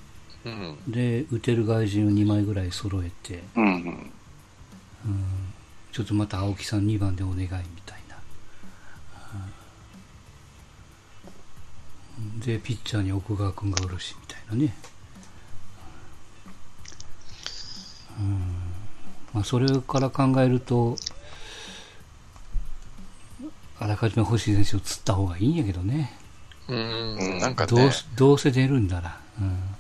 [0.46, 4.12] うん、で打てる外人を2枚ぐらい揃えて、うん、
[5.06, 5.45] うん、
[5.96, 7.50] ちょっとまた青木さん2番でお願いみ
[7.86, 8.18] たいな、
[12.20, 14.76] うん、でピッチャーに奥川君がおるしみたいなね、
[18.20, 18.42] うん。
[19.34, 20.98] まあ、それから考えると
[23.80, 26.12] あらかじめ星選手を釣った方がいいんやけどね。
[26.68, 29.18] うん、なんか、ね、どうどうせ出るんだら。
[29.40, 29.75] うん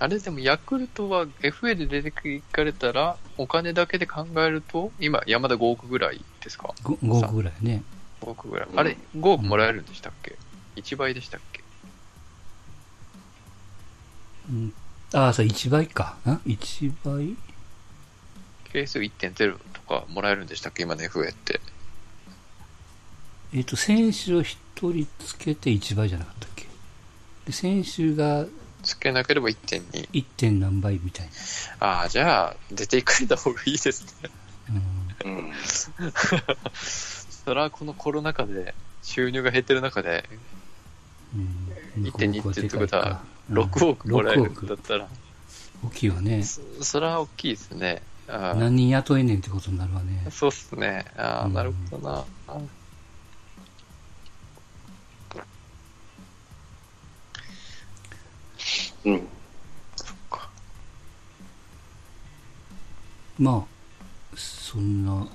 [0.00, 7.82] あれでもヤクルトは FA で出ていかれたら、お金だけで考えると、今、山田5億ぐらいですか？5, ?5 億ぐらいね。
[8.20, 8.68] 5億ぐらい。
[8.74, 10.36] あれ、5億もらえるんでしたっけ、
[10.76, 11.62] うん、?1 倍でしたっけ？
[14.50, 14.74] うん、
[15.14, 16.16] ああ、そう、1倍か。
[16.26, 17.36] ん ?1 倍？
[18.72, 20.82] 係数1.0とかもらえるんでしたっけ？
[20.82, 21.60] 今の FA って。
[23.54, 26.66] えっ、と、選手を1人つけて1倍じゃなかったっけ？
[27.46, 28.44] で、選手が
[28.84, 30.10] つけなければ1.2。
[30.10, 30.24] 1.
[30.36, 31.26] 点何倍みたい
[31.80, 31.86] な。
[31.86, 34.30] ああ、じゃあ、出ていかれた方がいいですね。
[35.24, 35.52] うん。
[36.84, 40.28] それはこのコロナ禍で、収入が減ってる中で、
[41.34, 45.08] うん、1.2ってってことは、6億もらえるんだったら、
[45.84, 46.42] 大きいわね。
[46.42, 48.02] それは大きいですね。
[48.26, 50.26] 何人雇えねんってことになるわね。
[50.30, 51.04] そうっすね。
[51.16, 52.24] ああ、うん、なるほどな。
[52.54, 52.70] うん。
[59.04, 60.48] そっか。
[63.38, 65.26] まあ、そんな、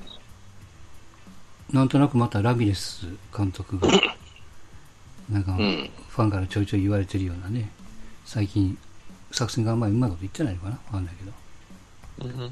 [1.71, 3.05] なんとなくまたラミレス
[3.35, 3.87] 監督が、
[5.29, 7.69] なんか、ファンからちょいちょい言われてるようなね、
[8.25, 8.77] 最近、
[9.31, 10.71] 作戦があんまりうまいこと言ってないのかな？
[10.71, 11.15] わかんない
[12.19, 12.29] けど。
[12.29, 12.51] うん。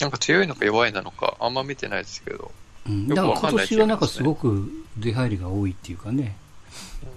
[0.00, 2.52] なんか強いのか弱いなのか、あんま見てないですけど。
[2.86, 6.36] うん、だから今年はなんかすごく出入りが多いっていうかね、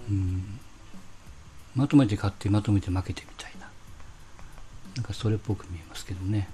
[0.10, 0.59] うん、
[1.80, 3.70] まとめて勝ってまとめて負けてみたいな。
[4.98, 6.50] なんかそれっぽく見えますけどね。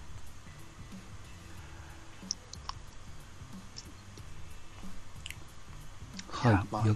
[6.29, 6.95] はい、まあ、野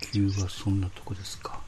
[0.00, 1.60] 球はそんなとこですか